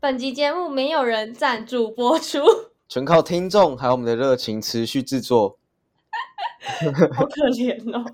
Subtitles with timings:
[0.00, 2.38] 本集节目没有人赞助播出，
[2.88, 5.58] 全靠听众还有我们的热情持续制作。
[7.16, 8.04] 好可怜哦。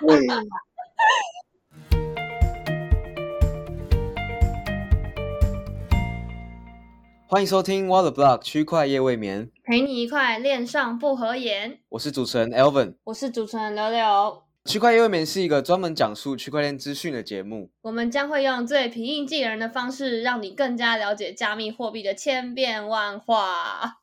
[7.28, 11.80] 欢迎收听 Water Block 区块夜未眠，陪你一块恋上不合言。
[11.90, 12.94] 我是主持人 Elvin。
[13.04, 14.45] 我是主持人柳柳。
[14.66, 17.70] 区块链未眠是一个专门讲述区块链资讯的节目。
[17.82, 23.98] 我们将会用最平易近人的方式，让你更加了解加密货币的千变万化。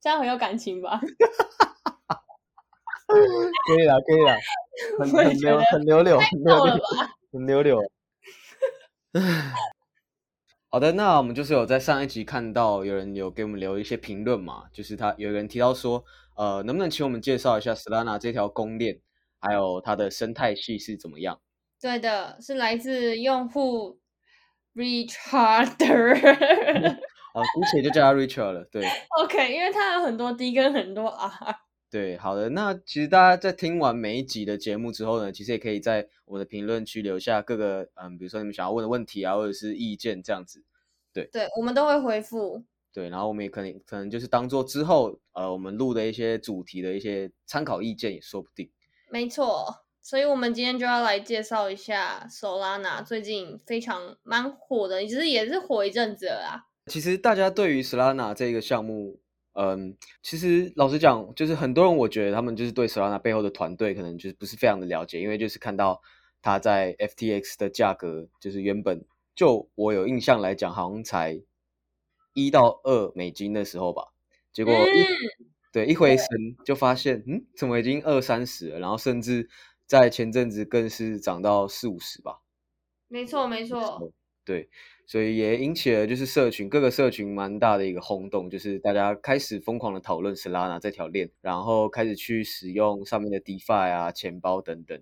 [0.00, 1.00] 这样很有感情吧？
[3.08, 4.36] 可以啦，可以啦，
[5.00, 6.80] 很很流很流流，很流流，
[7.32, 7.78] 很流流。
[10.70, 16.04] 好的，那我们就是有在上一集看到有人有给我们留一些评论嘛，就是他有人提到说，
[16.36, 19.00] 呃，能不能请我们介绍一下 Solana 这条公链，
[19.42, 21.38] 还有它的生态系是怎么样？
[21.80, 23.98] 对的，是来自用户
[24.74, 25.68] Richard。
[27.34, 28.64] 啊，姑且就叫他 Richard 了。
[28.70, 28.86] 对
[29.22, 31.56] ，OK，因为他有很多 D 跟很多 R。
[31.90, 40.64] 对，好的，那其实大家在听完每一集的节目之后呢，其实也可以在我的评论区留下各个嗯，比如说你们想要问的问题啊，或者是意见这样子。
[41.12, 42.64] 对，对，我们都会回复。
[42.92, 48.70] 对，然后我们也可能可能就是当做之后呃，我们录的一些主题的一些参考意见也说不定。
[49.12, 56.66] 没错，所以我们今天就要来介绍一下 Solana 最近非常蛮火的，其实也是火一阵子了啦。
[56.86, 59.20] 其实大家对于 Solana 这个项目。
[59.54, 66.00] 嗯，其实老实讲，就是很多人，我觉得他们就是对 Solana 背后的团队可能就是不是非常的了解，因为就是看到
[66.40, 71.42] 它在 FTX 的价格，就是原本就我有印象来讲，好像才
[72.32, 74.14] 一到二美金的时候吧，
[74.54, 74.72] 结果
[75.72, 76.26] 对一回神
[76.64, 79.48] 就发现，嗯，怎么已经二三十了，然后甚至
[79.86, 82.40] 在前阵子更是涨到四五十吧。
[83.08, 84.12] 没错，没错，
[84.44, 84.68] 对。
[85.04, 94.96] 所以也引起了就是社群各个社群蛮大的一个轰动，就是大家开始疯狂的讨论 Solana 这条链，然后开始去使用上面的 DeFi 啊、钱包等等。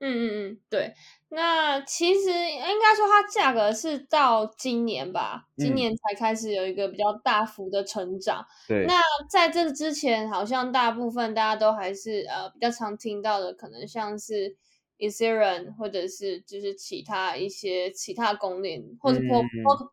[0.00, 0.94] 嗯嗯嗯，对。
[1.34, 8.44] 那其实应该说它价格是到今年吧，今年才开始有一个比较大幅的成长。
[8.68, 8.84] 对。
[8.86, 8.94] 那
[9.30, 14.56] 在这之前，好像大部分大家都还是呃比较常听到的，可能像是。
[14.98, 19.48] Ethereum 或者是就是其他一些其他公链，或者 p o p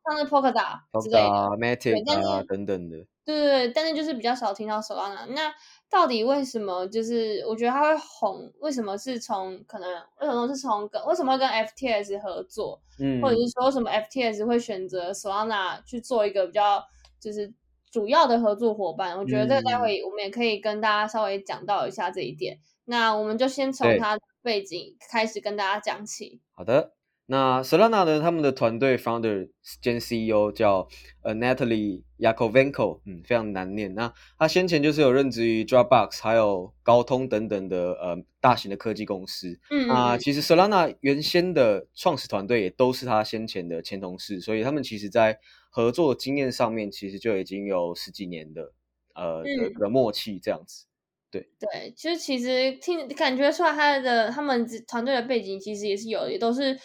[0.05, 2.97] 像是 Polkadot 之类的，Matic 啊等等的。
[3.25, 5.25] 对对对，但是就是比较少听到 Solana。
[5.29, 5.51] 那
[5.89, 6.85] 到底为什么？
[6.87, 9.89] 就是我觉得他会红，为什么是从可能
[10.21, 12.81] 为什么是从跟为什么会跟 FTS 合作？
[12.99, 16.83] 嗯，或者是说为什么 FTS 会选择 Solana 去做一个比较
[17.19, 17.53] 就是
[17.91, 19.17] 主要的合作伙伴？
[19.17, 22.59] 我觉得这个待会我们也可以跟大家稍微讲到一下这一点。
[22.85, 24.17] 那我们就先从它。
[24.41, 26.39] 背景开始跟大家讲起。
[26.55, 26.93] 好的，
[27.25, 28.21] 那 Solana 呢？
[28.21, 29.51] 他们的团队 founder
[29.81, 30.87] 兼 CEO 叫
[31.21, 33.93] 呃 Natalie Yakovenko，嗯，非常难念。
[33.95, 39.59] 那他先前就是有任职于 Dropbox，还有高通等等的呃大型的科技公司。
[39.69, 48.73] 嗯，啊，其实 Solana 原先的创始团队也都是他先前的前同事，所以他们其实在合作经验上面，其实就已经有十几年的
[49.15, 49.43] 呃
[49.79, 50.85] 的默契这样子。
[51.31, 56.75] 对对，其实其实听感觉出来，他的他们团队的背景其实也是有，也都是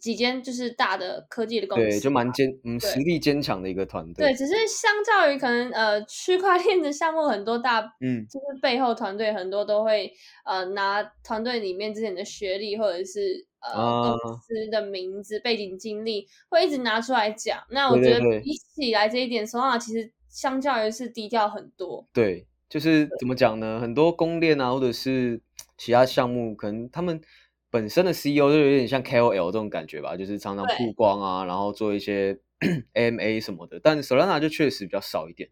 [0.00, 4.26] 几间就是大的科技的公司，对，就蛮坚，嗯，实力坚强的一个团队。
[4.26, 10.10] 对，只是相较于可能呃区块链的项目很多大，嗯，就是背后团队很多都会
[10.46, 17.62] 呃拿团队里面之前的学历或者是呃公司的名字、背景、经历，会一直拿出来讲。
[17.68, 22.08] 那我觉得比起来这一点，Solana 其实相较于是低调很多。
[22.14, 22.46] 对。
[22.70, 23.80] 就是怎么讲呢？
[23.80, 25.40] 很多公链啊，或者是
[25.76, 27.20] 其他项目，可能他们
[27.68, 32.38] 本身的 CEO 就有点像 KOL 这种感觉吧，就是常常曝光啊，然后做一些
[32.94, 33.80] AMA 什么的。
[33.82, 35.50] 但 Solana 就确实比较少一点。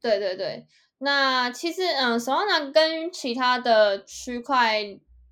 [0.00, 0.66] 对对对，
[0.98, 4.82] 那其实嗯，Solana 跟其他的区块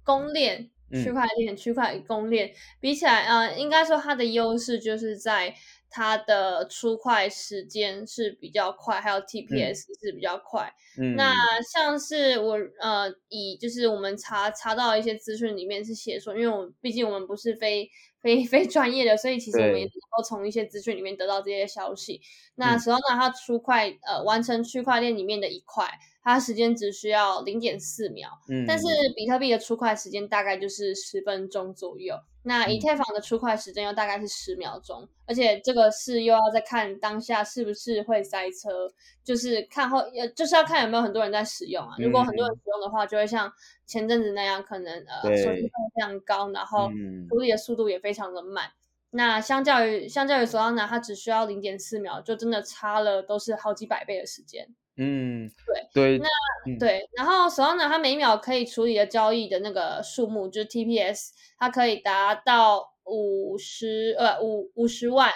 [0.05, 5.55] 公链、区块链、区块公链比起来，嗯，应该说它的优势就是在。
[5.91, 10.73] 它的出快时间是比较快，还有 TPS 是比较快。
[10.99, 11.33] 嗯，那
[11.63, 17.89] 像是我呃，以就是我们查查到一些资讯里面是写说，因为我毕竟我们不是非
[18.21, 22.21] 非非专业的，所以其实我们也能够从一些资讯里面得到这些消息。
[22.57, 25.89] 那实际上它出块呃完成区块链里面的一块。
[26.25, 32.19] 它时间只需要零点四秒，嗯，但是比特币的出块时间大概就是十分钟左右。
[32.47, 38.91] 那以太坊的出块时间又大概是十秒钟，而且这个是又要再看当下是不是会塞车，
[39.23, 41.95] 就是看后呃就是要看有没有很多人在使用啊。
[41.99, 43.51] 如果很多人使用的话，就会像
[43.87, 46.91] 前阵子那样，可能呃手续费非常高，然后
[47.31, 48.71] 处理的速度也非常的慢。
[49.11, 54.69] 那相较于相较于 Solana，它只需要零点四秒，就真的差了都是好几百倍的时间。
[54.97, 55.51] 嗯，
[55.93, 56.19] 对对。
[56.19, 65.31] 那对，然后 Solana 它每秒可以处理的交易的那个数目，就是 TPS，它可以达到五十呃五五十万，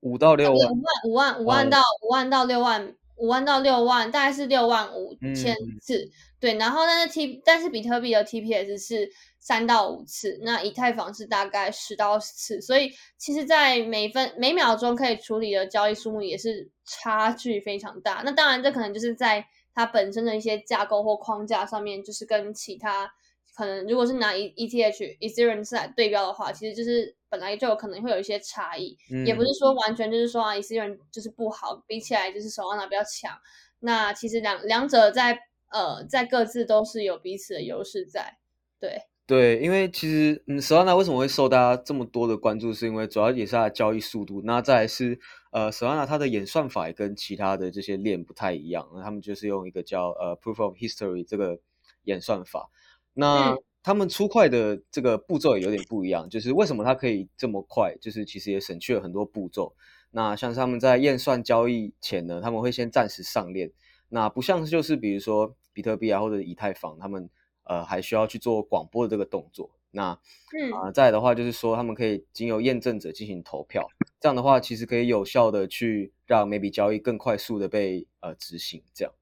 [0.00, 2.96] 五到六万，五万五万五万到五万到六万。
[3.16, 6.10] 五万到六万，大概是六万五千次，
[6.42, 6.58] 对。
[6.58, 9.08] 然后，但是 T，但是比特币的 TPS 是
[9.38, 18.22] 三到五次，那以太坊是大概十到十次，所以其实，在每分每秒钟可以处理的交易数目也是差距非常大。
[18.24, 23.10] 那当然，这可能就是在它本身的一些架构或框架上面，就是跟其他
[23.56, 27.14] 可能，如果是拿 E ETH Ethereum 来对标的话，其实就是。
[27.32, 28.94] 本来就有可能会有一些差异，
[29.24, 33.34] 也不是说完全就是说啊，Ethereum 就是不好，比起来就是手上拿比较强。
[33.78, 35.38] 那其实两两者在
[35.72, 38.38] 呃在各自都是有彼此的优势在。
[38.78, 44.42] 对对，因为其实嗯，手上拿为什么会受大家这么多的关注，是因为主要也是它的交易速度。
[44.44, 45.18] 那再是
[45.52, 51.60] 呃，手上拿它的演算法也跟其他的这些链不太一样，那他们就是用一个叫呃 proof of history 这个
[52.04, 52.68] 演算法。
[53.14, 57.96] 那他们出快的这个步骤也有点不一样，就是为什么它可以这么快？
[58.00, 59.74] 就是其实也省去了很多步骤。
[60.10, 63.70] 那像是他们在验算交易前呢，他们会先暂时上链。
[64.08, 67.28] 那不像是就是比如说比特币啊或者以太坊，他们
[67.64, 69.70] 呃还需要去做广播的这个动作。
[69.90, 70.18] 那
[70.58, 73.86] 嗯啊再的话就是说，他们可以经由验证者进行投票，
[74.20, 78.82] 这样的话其实可以有效的去让每笔交易更快速的被呃执行。
[78.94, 79.14] 这样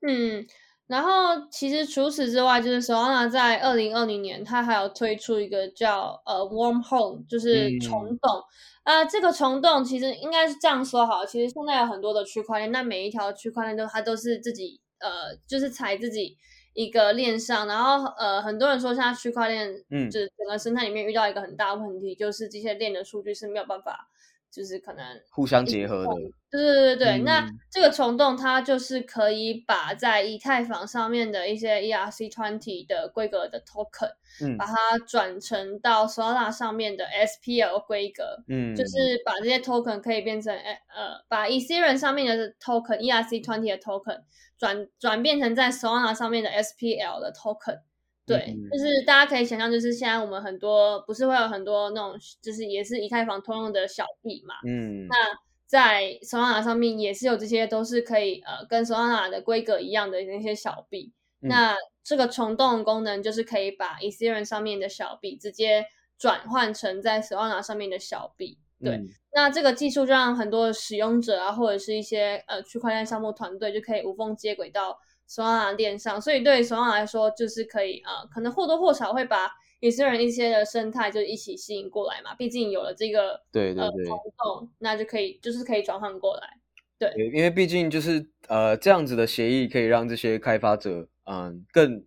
[0.00, 0.46] 嗯。
[0.88, 8.40] 然后，其实除此之外，就是 Solana 在二零二零年，它还有推出一个叫呃 Wormhole，就是虫洞。
[8.84, 16.36] 呃，这个虫洞其实应该是这样说好，其实现在有很多的区块链，那每一条区块链都它都是自己呃，就是踩自己
[16.74, 17.66] 一个链上。
[17.66, 24.08] 然后呃，很多人说现在区块链，嗯，就是整个生态里面遇到一个很大的问题，就是这些链的数据是没有办法。
[24.56, 26.14] 就是可能互相结合的，
[26.50, 34.08] 对对对对那这个虫洞它就是可以把在以太坊上面的一些 ERC twenty 的规格的 token，
[34.42, 34.74] 嗯，把它
[35.06, 44.22] 转成到 Solana 上面的 SPL 规格，嗯，就是把这些 token 可以变成，呃，把 Ethereum 上面的 token ERC twenty 的 token
[44.56, 47.80] 转转变成在 Solana 上面的 SPL 的 token。
[48.26, 54.56] 对，就是大家可以想象，就是现在我们很多不是会有很多那种，就是也是以太坊通用的小币嘛。
[54.66, 55.14] 嗯，那
[55.64, 61.12] 在 Solana 上面也是有这些，都是可以呃跟 Solana 的规格一样的那些小币。
[61.38, 65.84] 那这个虫洞功能就是可以把 Ethereum 上面的小币直接
[66.18, 68.58] 转换成在 Solana 上面的小币。
[68.82, 69.00] 对，
[69.32, 74.98] 那这个技术就让很多使用者啊，或者是一些呃区块链项目团队就可以无缝接轨到。
[75.28, 79.50] Solana 链上，所以对 Solana 来说，就是可以啊，可能或多或少会把
[79.80, 82.34] 以色列一些的生态就一起吸引过来嘛。
[82.34, 86.48] 毕竟有了这个对对对活动，那就可以就是可以转换过来。
[86.98, 92.04] 对，因为毕竟就是呃这样子的协议可以让这些开发者嗯更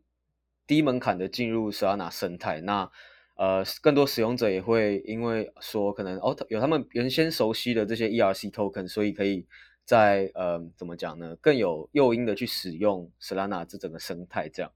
[0.65, 2.61] 低门槛的进入 Solana 生态。
[2.61, 2.89] 那
[3.35, 9.45] 呃更多使用者也会因为说可能哦有他们原先熟悉的这些 ERC token，所以可以。
[9.89, 11.35] 在呃，怎么讲呢？
[11.41, 14.71] 更有诱因的去使用 Solana 这整个生态，这样。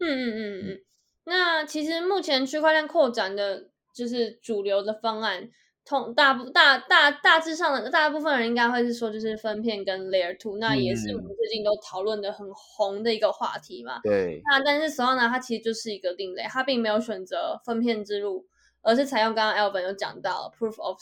[0.00, 0.84] 嗯嗯嗯嗯。
[1.24, 5.48] 那其实目前区块链扩展的，就是主流的方案，
[5.82, 14.00] 通大部大大大致上的大部分人应该会是说，就是分片跟 Layer Two，那也是我们最近都讨论的很红的一个话题嘛。
[14.02, 14.42] 对。
[14.44, 18.46] 那但是 Solana 它其实就是一个另类，它并没有选择分片之路，
[18.82, 21.00] 而是采用刚刚 Elvin 有讲到 Proof of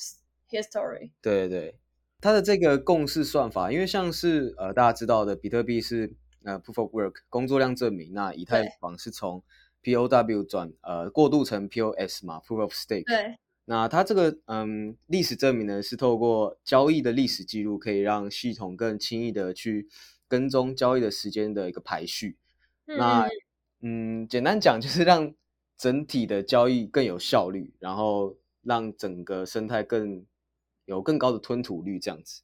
[0.49, 1.11] History。
[1.21, 1.77] 对对。
[2.21, 9.45] 它的这个共识算法，因为像是呃大家知道的，比特币是呃 proof of work 工作量证明，那以太坊是从
[9.85, 13.05] POW 转呃过渡成 POS 嘛 proof of stake。
[13.07, 13.39] 对。
[13.67, 19.89] 那它这个嗯历史证明呢，是透过交易的历史记录，可以让系统更轻易的去
[20.27, 22.37] 跟踪交易的时间的一个排序。
[22.85, 23.29] 那
[23.81, 25.33] 嗯简单讲就是让
[25.77, 30.27] 整体的交易更有效率，然后让整个生态更。
[30.89, 32.43] 有更高的吞吐率，这样子。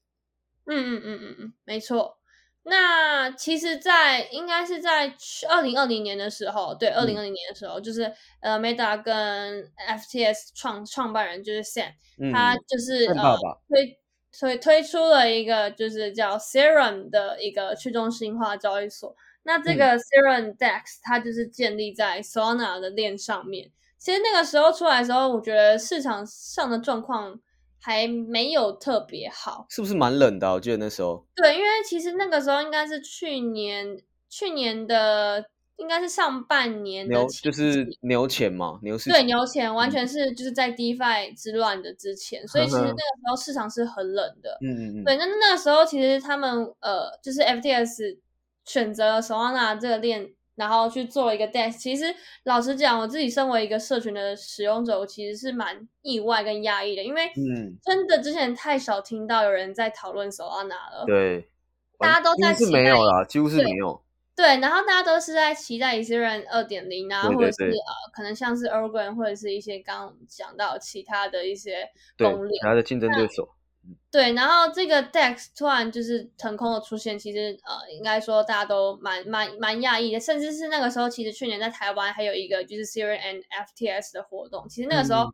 [0.67, 2.19] 嗯嗯嗯嗯嗯，没错。
[2.67, 5.15] 那其实，在应该是在
[5.51, 8.11] 二零二零年的时候，对，二零二零年的时候，就是
[8.41, 11.93] 呃，Meta 跟 FTS 创创办人就是 Sam，
[12.33, 13.37] 他就是呃
[13.69, 13.99] 推
[14.33, 19.15] 推推出了一个就是叫 Serum 的一个去中心化交易所。
[19.43, 23.71] 那这个 Serum Dex 它就是建立在 Solana 的链上面。
[23.99, 27.39] 其实那个时候出来的时候，我觉得市场上的状况。
[27.85, 30.51] 还没有特别好，是不是蛮冷的？
[30.51, 31.23] 我记得那时候。
[31.37, 33.99] 对，因为其实那个时候应该是去年
[34.31, 35.45] 去年的
[35.77, 44.57] 应该是上半年牛就是牛前嘛，牛市对牛前完全是就是在 DeFi 之乱的之前，所以其实 那个时候市场是很冷的。
[44.63, 45.05] 嗯嗯嗯。
[45.05, 48.19] 对，那那个时候其实他们呃，就是 FTS
[48.65, 51.79] 选择了 Solana 这个链，然后去做一个 DEX。
[51.79, 52.05] 其实
[52.45, 61.05] 老实讲，我自己身为一个社群的使用者，我其实是蛮意外跟压抑的，因为嗯，真的之前太少听到有人在讨论 Solana 了。
[61.07, 61.49] 对，
[61.99, 64.03] 大家都在是没有啦，几乎是没有。
[64.37, 73.49] 对，然后大家都是在期待以色列二点零啊，或者是呃，可能像是 Organ 或者是一些刚刚讲到其他的一些攻略，其他的竞争对手。
[74.11, 85.29] 对，然后这个 Dex 突然就是腾空的出现，其实呃，应该说大家都蛮蛮蛮讶异的，甚至是那个时候，其实去年在台湾还有一个就是 Siri and FTS 的活动，其实那个时候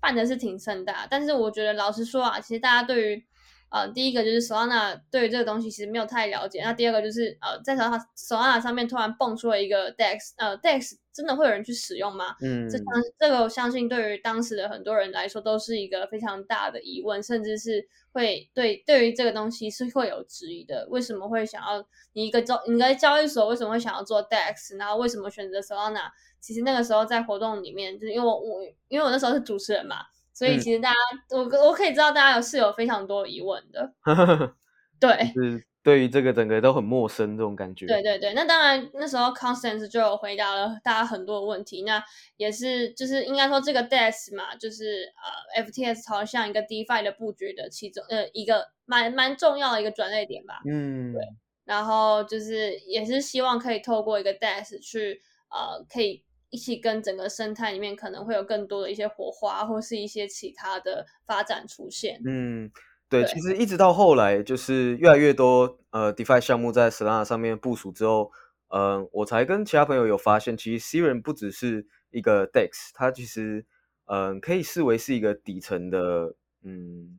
[0.00, 3.24] 办的是挺盛大，但是我觉得老实说啊，其实大家对于
[3.68, 6.62] 呃，第一个就是 Solana 对于这个东西其实没有太了解。
[6.62, 12.36] 那第二个就是呃，在 Solana 上面突然蹦出了一个 Dex，呃，Dex 真的会有人去使用吗？
[12.40, 12.78] 嗯，这
[13.18, 20.86] 这个我相信对于当时的很多人来说都是一个非常大的疑问，甚至是会对对于这个东西是会有质疑的。
[20.88, 24.78] 为什么会想要你一个交你在交易所为什么会想要做 Dex？
[24.78, 26.10] 然后为什么选择 Solana？
[26.40, 29.96] 其实那个时候在活动里面，就是因为我我因为我那时候是主持人嘛。
[30.36, 30.96] 所以其实大家，
[31.30, 33.90] 我我可以知道大家有是有非常多疑问的，
[35.00, 37.86] 对，是对于这个整个都很陌生这种感觉。
[37.86, 42.04] 对对对，那当然那时候 Constance 就有回答了大家很多的问题，那
[42.36, 45.10] 也是就是应该说这个 DEX 嘛，就是
[45.56, 50.60] 呃 FTS 朝向一个 DeFi 的布局的其中呃一个蛮蛮重要的一个转捩点吧。
[50.68, 51.22] 嗯，对，
[51.64, 56.25] 然后就是也是希望可以透过一个 DEX 去呃可以。
[56.56, 62.18] 一起跟整个生态里面可能会有更多的一些火花，或是一些其他的发展出现。
[62.24, 62.70] 嗯，
[63.10, 68.32] 对，其实一直到后来，就是越来越多呃 DeFi 项目在 Solana 上面部署之后，
[68.68, 73.66] 嗯，我才跟其他朋友有发现，其实 s i r e n 不只是一个 DEX，它其实
[74.06, 76.34] 嗯可以视为是一个底层的
[76.64, 77.18] 嗯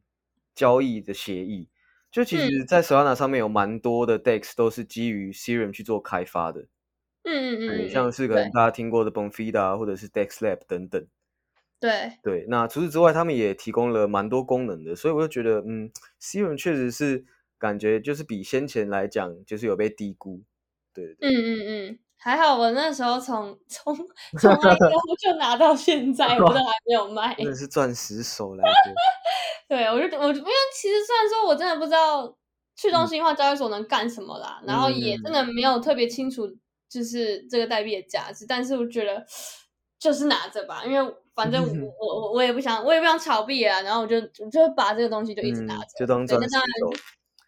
[0.55, 1.69] 交易的协议。
[2.09, 6.65] 就其实，在 Solana 上面有蛮多的 DEX 都是基于 s i r e n 去做开发的。
[7.27, 11.05] 嗯嗯嗯，像是可能大家听过的 Bonfida 或者是 DexLab 等等，
[11.79, 12.45] 对对。
[12.47, 15.91] 那除此之外，他们也提供了蛮多功能的，所以我就觉得，嗯
[16.33, 17.25] i r 确实是
[17.59, 20.41] 感觉就是比先前来讲，就是有被低估。
[20.93, 23.95] 对，嗯嗯嗯，还好我那时候从从
[24.39, 28.93] 从那个就拿到现在，我都 还没有卖，真的是钻石手来着。
[29.69, 32.35] 对，我就我因为其实虽然说我真的不知道
[32.75, 36.47] 去中心化交易所能干什么啦，然后也真的没有特别清楚。
[36.89, 39.25] 就是这个代币的价值，但是我觉得
[39.99, 41.63] 就是拿着吧，因为反正
[41.99, 46.49] 我我我也不想，我也不想炒币啊，然后我就我就把这个东西就一直拿着，就当赚钱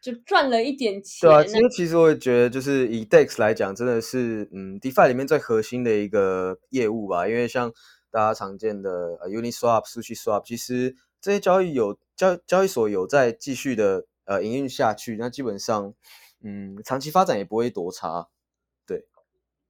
[0.02, 1.30] 就赚了一点钱。
[1.30, 7.70] 对啊，其实其实我也觉得，就是以 DEX 来讲，真的是嗯，DeFi 里面最核心的一个业务吧，因为像
[8.10, 8.90] 大家常见的
[9.22, 15.94] 呃 Uniswap、SushiSwap，其实这些交易有交交易所有在继续的呃营运下去，那基本上
[16.42, 18.30] 嗯长期发展也不会多差。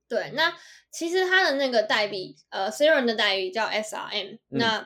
[0.10, 0.51] 对，那
[0.92, 4.84] 其实它的那个代币，呃 s e r e n 的代币叫 SRM，那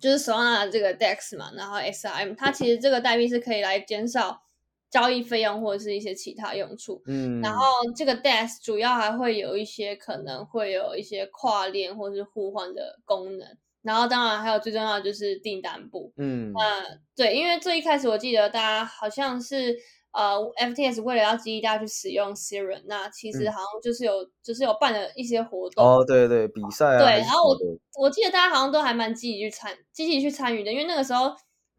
[0.00, 4.40] 就是 Solana 这个 DEX 嘛，然后 SRM，它其实这个代币是可以来减少
[4.88, 7.02] 交易费用或者是一些其他用处。
[7.06, 7.64] 嗯，然后
[7.96, 13.48] 这个 DEX 主要还会有一些可能会有一些跨链或是互换的功能，
[13.82, 16.12] 然后当然还有最重要的就是订单部。
[16.16, 16.84] 嗯，那
[17.16, 19.76] 对，因为最一开始我记得大家好像是。
[20.16, 25.84] 呃，FTS 为了要激励大家去使用 s i r e n 那其实好像就是有，就是有办了一些活动。
[25.84, 26.98] 哦，对对，比赛啊。
[26.98, 27.56] 对，然后我
[28.00, 31.30] 我记得大家好像都还蛮积极去参，积极去参与的，因为那个时候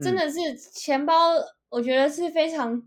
[0.03, 0.37] 真的是
[0.75, 1.13] 钱包，
[1.69, 2.79] 我觉得是非常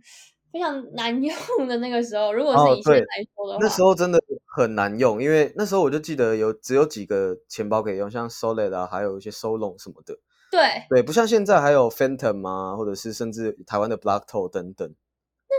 [0.52, 2.32] 非常难 用的那个时候。
[2.32, 4.22] 如果是以前来说的话，那时候真的
[4.56, 10.16] 很难用，因为那时候我就记得有只有几个钱包可以用，像 Solid 啊，还有一些 Solon 什么的。
[10.52, 14.94] 对对，不像现在还有 Phantom 啊，或者是甚至台湾的 Blackto 等等。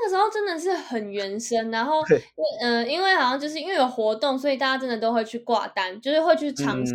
[0.02, 2.02] 那个时候真的是很原生，然后，
[2.62, 6.94] 嗯，因为好像就是因为有活动，所以大家真的都会去挂单，就是会去尝试。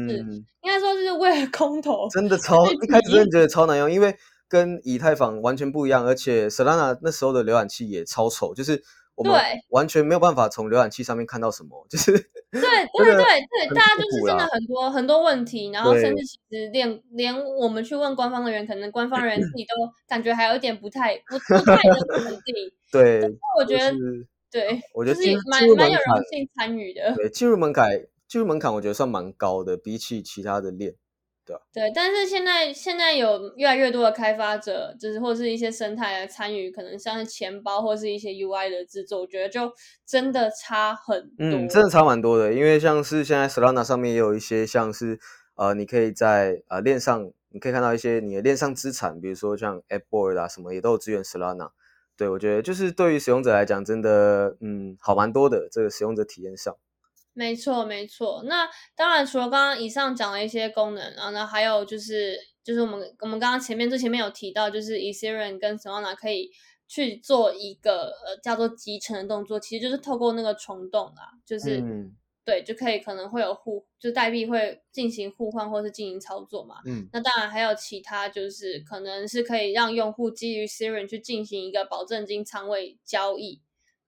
[0.63, 4.17] 应该说就是为了空投，真的超一开始真的觉得超难用，因为
[4.49, 8.83] 跟以太坊完全不一样，而且 Solana 那时候的浏览器也超丑，就是。
[9.17, 9.35] 我们
[9.71, 19.75] 完全没有办法从浏览器上面看到什么， 就是对 对对对，大家就是真的很多很多问题，然后甚至其实连连我们去问官方的人，可能官方人自己都
[20.07, 22.55] 感觉还有一点不太不不太能肯定。
[22.93, 23.23] 对，
[23.59, 23.93] 我觉得
[24.51, 25.21] 对，我觉得
[25.51, 27.15] 蛮蛮有荣幸参与的。
[27.17, 27.91] 对，进入门槛
[28.29, 30.95] 进入门槛，我觉得算蛮高的，比起其他的链。
[31.47, 39.73] 对对，但是现在现在有越来越多的开发者，就是或是一些生态来参与，可能像是钱包或是一些 UI 的制作，我觉得就
[40.05, 41.35] 真的差很多。
[41.39, 45.21] 嗯，真的差蛮多的，因为像是现在 Solana 上面也有一些像是
[45.55, 51.71] 呃，你可以在呃链上，你可以看到一些你的链上资产，比如说像 AppBoard 啊什么，也都有支援 Solana。
[52.17, 56.75] 对，我觉得就是对于使用者来讲，真的嗯好蛮多的，这个使用者体验上。
[57.37, 58.43] 没错，没错。
[58.47, 66.51] 那当然，除了刚刚以上讲的一些功能然后呢还有就是，就是我们我们刚刚前面最前面有提到，就是 Ethereum 跟 Solana 可以
[66.89, 76.77] 去做一个呃叫做集成的动作，其实就是透过那个虫洞啊，就是嗯对，就可以可能会有互，就代币会进行互换或是进行操作嘛。
[76.87, 77.07] 嗯。
[77.13, 83.61] 那当然还有其他，就是可能是可以让用户基于 Ethereum 去进行一个保证金仓位交易。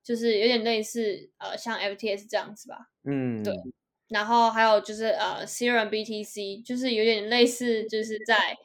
[0.09, 3.53] 就是有点类似呃，像 FTS 这样子吧，嗯，对。
[4.09, 8.57] 然后还有就是呃，Serum BTC，就是有点类似，就是在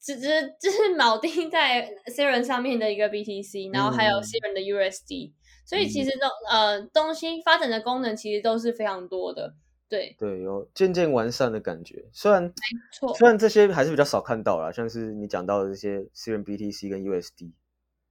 [0.00, 0.28] 只只
[0.60, 5.32] 就是铆钉在 Serum 上面的一个 BTC，然后还有 Serum 的 USD。
[5.66, 9.54] 所以其实都呃东西发展的功能其实都是非常多的，
[9.88, 12.04] 对对，有渐渐完善的感觉。
[12.12, 12.52] 虽然没
[12.92, 17.50] 错，虽然这些还是比较少看到啦，像是你讲到的这些 Serum BTC 跟 USD。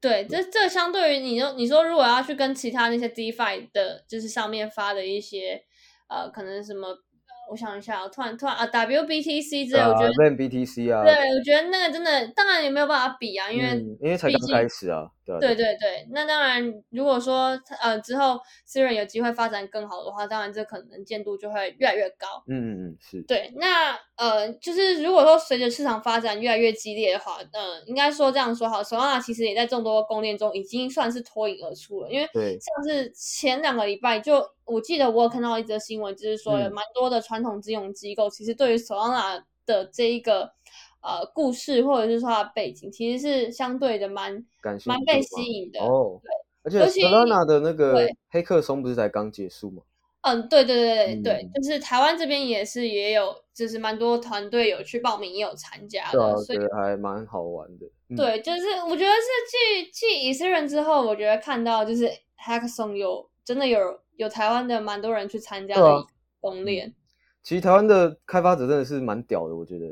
[0.01, 5.61] 对，这这相对于你说，你说如果要去跟其他那些 DeFi 的，就是上面发的一些，
[6.09, 6.87] 呃，可能什么。
[7.49, 16.07] 我想一下，突然突然啊，WBTC 之类，我觉得 BTC 啊，对，我觉得那个真的，当然也没有办法比啊，因为因为才刚开始啊，对对对对。
[16.11, 22.43] 那当然，如果说呃之后 Siri 有机会发展更好的话，当然这可能见度就会越来越高。
[22.47, 23.21] 嗯嗯嗯，是。
[23.23, 34.45] 对，那呃，就是如果说随着市场发展越来越激烈的话，呃，应该说这样说好，Solana 其实也在众多公链中已经算是脱颖而出了，因为像是前两个礼拜就。
[34.63, 40.53] 我记得我有看到一则新闻，就是说有蛮多的传统金融机构，其实对于 Solana 的这一个
[41.01, 44.45] 呃故事，或者是说它的背景，其实是相对的蛮
[44.85, 46.21] 蛮被吸引的哦。
[46.63, 49.83] 对，而且 Solana 的那个黑客松不是才刚结束吗？
[50.21, 57.85] 嗯，对对对对对，就是台湾这边也是也有，就是蛮多团队有去报名，也有参加的，所以还蛮好玩的。
[58.15, 63.99] 对，就是我觉得是继继以色列之后，我觉得看到就是 Hackathon 有真的有。
[64.17, 66.05] 有台湾的蛮多人去参加的
[66.39, 66.93] 公链，
[67.41, 69.87] 其实台湾的开发者真的是蛮屌的，我觉得。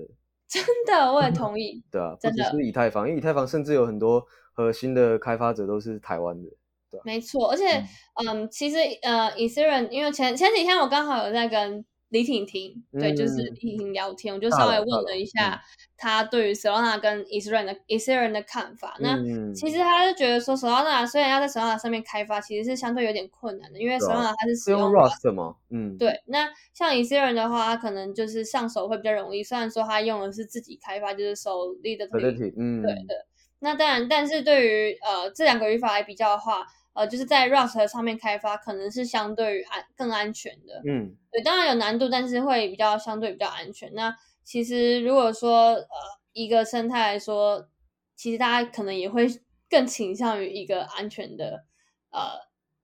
[0.50, 1.84] 真的，我也同意。
[1.92, 6.50] 对啊，不只是以太坊，因为以太坊甚至有很多核心的开发者都是台湾的。
[6.90, 7.52] 对，没错。
[7.52, 7.84] 而且，
[8.26, 11.86] 嗯，其实呃，以色列，因为前前几天我刚好有在跟。
[12.10, 15.62] 李婷婷，对，就是李婷婷聊天，我就稍微问了一下
[15.96, 18.98] 她对于 Solana 跟 Ethereum 的 Ethereum 的看法。
[19.00, 19.16] 那
[19.54, 25.56] 其实他是觉得说，Solana 虽然要在 Solana 上面开发，其实是相对有点困难的，因为 Solana 它是使用 Rust 吗？
[25.70, 26.20] 嗯，对。
[26.26, 29.44] 那像 Ethereum 的话，它可能就是上手会比较容易。
[29.44, 33.28] 虽然说它用的是自己开发，就是 Solidity，嗯，对的。
[33.60, 36.66] 那当然，但是对于呃这两个语法来比较的话。
[37.00, 40.82] 呃，就是在 Rust 上面开发，可能是相对于安更安全的。
[40.86, 43.94] 嗯，对，当然有难度，但是会比较相对比较安全。
[43.94, 45.88] 那其实如果说呃
[46.34, 47.70] 一个生态来说，
[48.18, 49.26] 其实大家可能也会
[49.72, 51.64] 更倾向于一个安全的，
[52.12, 52.32] 呃，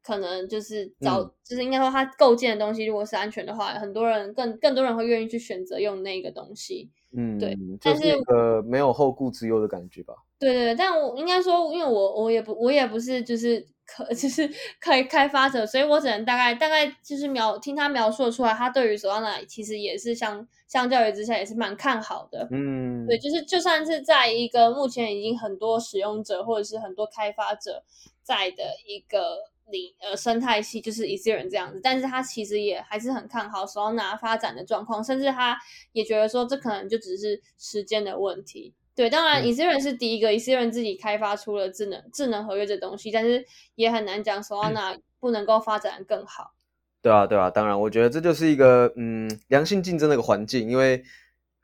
[0.01, 6.89] 可能就是找，就是应该说它构建的东西如果是安全的话，很多人更更多人会愿意去选择用那个东西。
[7.17, 10.13] 嗯，对，但是呃没有后顾之忧的感觉吧？
[10.39, 13.67] 对对对，但我应该说，因为我我也不我也不是就是。
[13.85, 22.47] 可 就是可以开发者，所以我只能大概大概就是描听他描述出来，他对于 Solana 其实也是相相较于之下也是蛮看好的。
[22.51, 27.83] 嗯，对，就是就算是在一个目前已经很多使用者或者是很多开发者
[28.23, 35.57] 在的一个领呃生态系，就是一些人这样子，但是他其实也还是很看好 Solana 发展的状况，甚至他
[35.91, 38.73] 也觉得说这可能就只是时间的问题。
[38.95, 46.53] 对，当然，以色列是第一个，以色列自己开发出了智能智能合约这东西，但是也很难讲 Solana 不能够发展更好。
[47.01, 51.03] 对啊，对啊，当然，我觉得这就是一个嗯良性竞争的一个环境，因为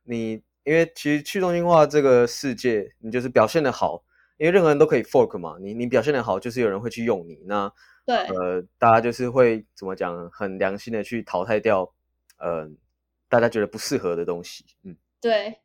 [0.04, 4.04] 你因为其实去中心化这个世界，你就是表现的好，
[4.38, 7.72] 因为任何人都可以 fork 嘛，你你表现的好，就是有人会去用你，那
[8.06, 11.92] 对，呃，大家就是会怎么讲，很良心的去淘汰掉，
[12.38, 12.70] 呃，
[13.30, 15.62] 大家觉得不适合的东西，嗯，对。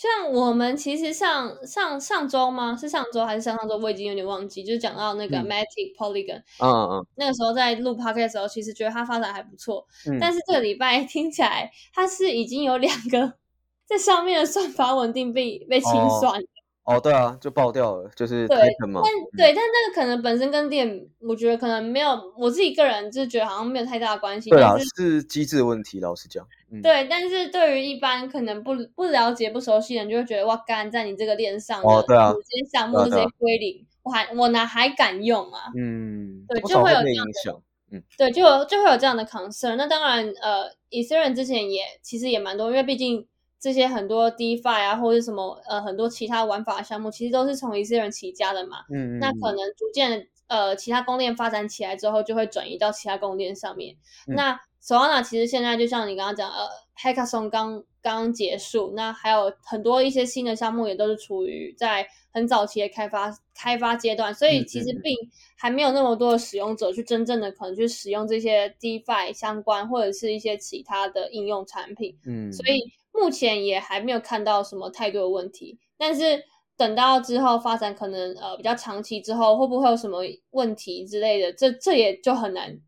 [0.00, 2.74] 像我们其实上上上周吗？
[2.74, 3.76] 是上周还是上上周？
[3.76, 4.64] 我已经有点忘记。
[4.64, 9.86] 就是讲到那个 Matic Polygon，嗯嗯，那个时候在录 podcast 的时候，其实觉得它发展还不错。
[10.18, 13.34] 但是这个礼拜 听起来，它是已经有两个
[13.84, 16.40] 在上面的算法稳定被被清算。
[16.84, 18.56] 哦，对啊，就爆掉了，就是对，
[18.88, 19.00] 嘛。
[19.04, 24.50] 但对，但那个可能本身跟店，我觉得可能没有，我自己个人就觉得好像没有太大的关系。
[24.50, 26.44] 对啊，是机制问题，老实讲。
[26.82, 35.70] 对，但是对于一般可能不不了解、不熟悉的人，就会觉得哇，干在你这个链上的这些项目这些归零，我还我哪还敢用啊？
[35.76, 37.62] 嗯，对，就会有影响。
[37.92, 39.76] 嗯，对，就就会有这样的 concern。
[39.76, 43.28] 那当然，呃，以色列之前也其实也蛮多，因为毕竟。
[43.60, 48.78] 这些很多 DeFi 啊，或者什么呃，很多其他玩法项目，其实都是从一些人起家的嘛。
[48.92, 53.94] 嗯那可能逐渐呃，其他公链发展起来之后，就会转移到其他公链上面。
[54.26, 56.66] 那 Solana 其实现在就像你刚刚讲，呃
[56.98, 65.14] ，Hackathon 刚刚结束，那还有很多一些新的项目也都是处于在很早期的开发开发阶段，所以其实并
[65.54, 72.16] 还没有那么多的使用者去真正的可能去使用这些 DeFi 相关或者是一些其他的应用产品。
[72.24, 72.90] 嗯，所以。
[73.12, 76.44] 目前也还没有看到什么太多的问题，但是
[76.76, 80.20] 等到之后发展可能呃比较长期之后，会不会有什么
[80.50, 82.78] 问题之类的，这这也就很难，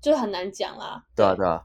[0.00, 1.04] 就很难讲啦。
[1.14, 1.62] 对啊，对啊，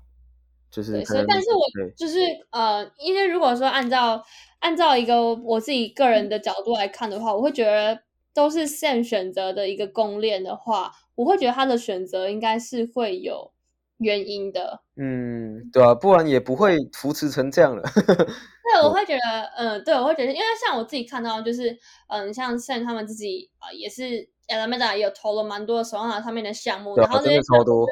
[0.70, 1.06] 就是。
[1.06, 1.62] 所以，但是我
[1.96, 2.20] 就是
[2.52, 4.22] 呃，因为如果说按照
[4.60, 8.02] 按照一个我自己个人的角度来看的话，我会觉得
[8.34, 13.54] 都是现选择的一个公链的话，我会觉得他的选择应该是会有。
[14.00, 17.82] 原因的，嗯，对啊，不然也不会扶持成这样了。
[17.84, 24.04] 对，我 会觉得，嗯，对，我会觉得，因为像我自己看到，就是，嗯，像像他们自己啊，也是
[24.48, 27.86] Alameda 也有投了蛮多的 Solana 上面的项目，然后这些超多。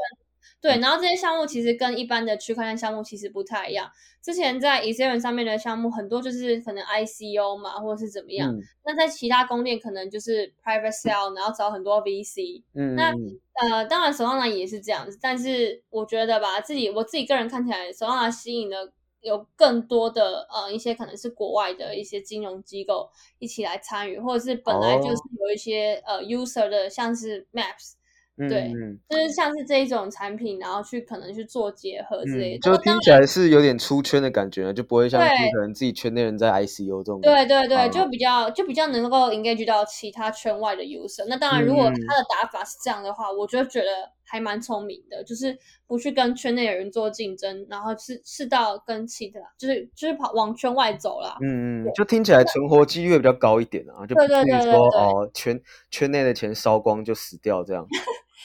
[0.59, 3.89] 对，然后这些项目其实跟一般的区块链项目其实不太一样。
[4.23, 8.53] 之前在 Ethereum 上面的项目很多就是可能 ICO 嘛，或者是怎么样。
[8.83, 12.63] 那在其他公链可能就是 Private Sale，然后找很多 VC。
[12.73, 12.95] 嗯。
[12.95, 13.13] 那
[13.53, 18.91] 呃，当然 Solana 也是这样子，但是我觉得吧，自己我自己个人看起来，Solana 吸引的
[19.21, 27.93] 有更多的呃一些可能是国外的一些金融机构一起来参与，或者是本来就是有一些呃 User 的，像是 Maps。
[28.37, 28.71] 对，
[29.09, 37.19] 就是像是这一种产品，然后去可能去做结合之类的，就听起来是有点出圈的感觉，就不会像可能自己圈内人在 ICU 这种。
[37.21, 41.25] 对对对，就比较就比较能够 engage 到其他圈外的 user。
[41.27, 43.87] 那当然，如果他的打法是这样的话，我就觉得
[44.23, 51.37] 还蛮聪明的，就是不去跟圈内的人做竞争，然后是是到跟其他，就是就是跑往圈外走了。
[51.41, 54.27] 嗯嗯，就听起来存活几率比较高一点啊，就不会
[54.61, 57.83] 说哦圈圈内的钱烧光就死掉这样。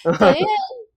[0.19, 0.51] 对，因为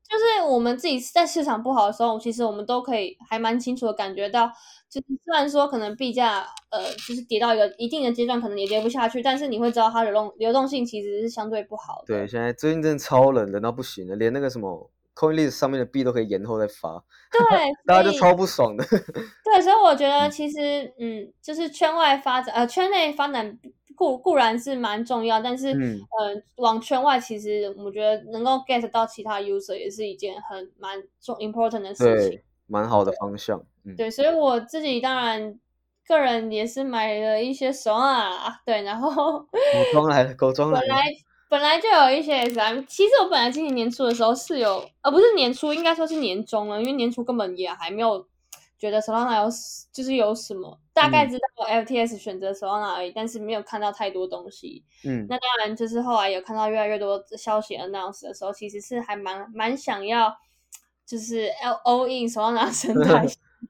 [0.08, 4.48] 就是我们自己在市场不好的时候，其实我们都可以还蛮清楚的感觉到，
[4.90, 12.16] 就是虽然说可能币价呃就是跌到一个一定的阶段，可能也跌不下去，但是你会知道它的动流动性其实是相对不好的。
[12.16, 17.42] 对，现在最近真的超冷，冷到不行了，连那个什么 CoinList 上面的币都可以延后再发，对，
[17.86, 18.86] 大家就超不爽的。
[18.86, 23.60] 对，所以我觉得 其实嗯，就是圈外发展呃圈内发展。
[23.96, 26.00] 固固然是蛮重要，但是嗯，
[26.58, 33.64] 往圈外其实我觉得能够 get 到其他 user 也是一件很蛮重 important 的事情，蛮好的方向。
[33.98, 35.60] 对，所以我自己当然
[36.08, 39.12] 个人也是买了一些手啊，对，然后
[39.50, 40.86] 狗装来了，狗装来了。
[40.88, 41.04] 本来
[41.48, 48.28] 本来就有一些 SM，其实我本来今年年初的时候是有，呃，不是年初，应该说是年中了，因为年初根本也还没有。
[48.78, 49.50] 觉得 Solana 有
[49.94, 54.84] 就是有什么，大概知道 FTS 选择 Solana 而已，但是没有看到太多东西。
[55.04, 60.34] 嗯，那当然就是后来有看到越来越多消息 announce 的时候，其实是还蛮蛮想要，
[61.06, 61.50] 就是
[61.84, 63.28] all in Solana 生态。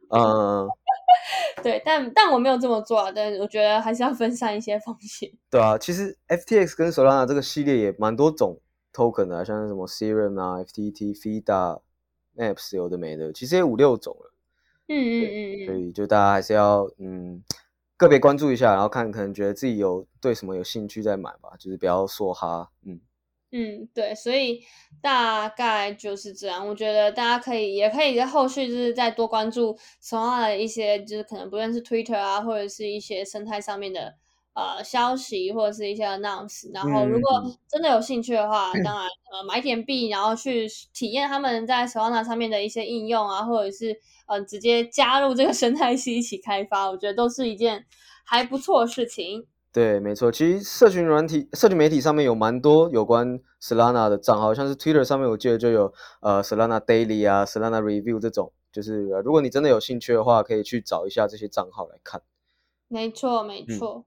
[0.10, 0.70] 嗯，
[1.64, 5.32] 对，但但我没有这么做，啊但我觉得还是要分散一些风险。
[5.50, 8.60] 对啊，其实 FTX 跟 Solana 这个系列也蛮多种
[8.94, 11.82] token 的，像什么 Serum 啊、FTT、FIDA、
[12.38, 14.32] Maps 有的没的，其实也五六种了。
[14.88, 17.43] 嗯嗯嗯所以就大家还是要嗯
[17.98, 22.69] 个别关注一下，然后看可能觉得自己有对什么有兴趣再买吧，就是不要说哈。
[22.86, 23.00] 嗯
[23.52, 24.62] 嗯，对，所以
[25.02, 26.67] 大概就是这样。
[26.67, 34.15] 我觉得大家可以也可以在后续就是再多关注其他的一些，就是可能不论是 Twitter 啊，或者是一些生态上面的。
[34.58, 47.86] 呃，消息或者是一些 announce，然后如果真的有兴趣的话， 当然呃买点币，然后去体验他们在 Solana 上面的一些应用啊，或者是呃直接加入这个生态系一起开发，我觉得都是一件
[48.26, 49.48] 还不错的事情。
[49.72, 62.22] 对，没错，其实社群软体、社群媒体上面有蛮多有关 Solana 的账号，像是 Twitter 上面我记得就有呃 Solana Daily 啊、Solana Review 这种，就是如果你真的有兴趣的话，可以去找一下这些账号来看。
[62.88, 64.06] 没错，没错。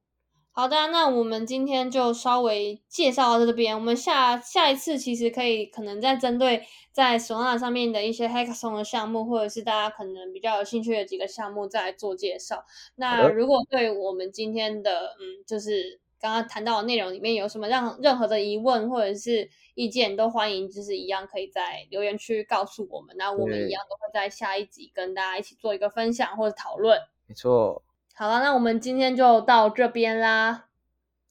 [0.59, 3.77] 好的，那我们今天就稍微介绍到这边。
[3.77, 12.65] 我们下下一次其实可以可能再针对在 Solana 上面的一些 Hackathon 的项目，或者是大家可能比较有兴趣的几个项目再做介绍。
[12.97, 23.15] 那如果对我们今天的嗯，就是刚刚谈到的内容里面有什么让任何的疑问或者是意见，都欢迎就是一样可以在留言区告诉我们。
[23.17, 26.99] 那我们一样都会在下一集跟大家一起做一个分享或者讨论。
[27.29, 27.81] 没错。
[28.19, 30.65] 好了，那我们今天就到这边啦。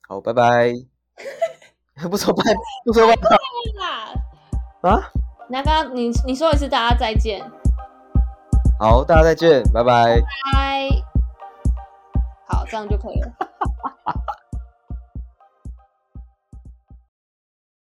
[0.07, 0.71] 好，拜拜。
[2.09, 2.43] 不说拜，
[2.85, 3.13] 不说拜
[3.77, 4.13] 啦。
[4.81, 5.11] 啊？
[5.49, 7.43] 那刚刚你你说一次，大家再见。
[8.79, 10.21] 好，大家再见，拜拜。
[10.53, 10.87] 拜。
[12.47, 13.33] 好，这样就可以了。